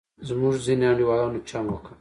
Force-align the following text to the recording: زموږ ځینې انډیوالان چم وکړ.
زموږ 0.27 0.53
ځینې 0.65 0.85
انډیوالان 0.89 1.33
چم 1.49 1.65
وکړ. 1.69 1.89